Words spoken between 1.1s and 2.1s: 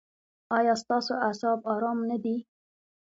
اعصاب ارام